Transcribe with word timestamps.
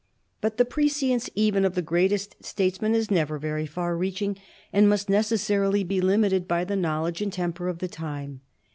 But 0.41 0.57
the 0.57 0.65
prescience 0.65 1.29
even 1.35 1.63
of 1.63 1.75
the 1.75 1.83
greatest 1.83 2.35
statesman 2.43 2.95
is 2.95 3.11
never 3.11 3.37
very 3.37 3.67
far 3.67 3.95
reaching, 3.95 4.35
and 4.73 4.89
must 4.89 5.11
necessarily 5.11 5.83
be 5.83 6.01
limited 6.01 6.47
by 6.47 6.63
the 6.63 6.75
knowledge 6.75 7.21
and 7.21 7.31
temper 7.31 7.67
of 7.67 7.77
the 7.77 7.87
time. 7.87 8.41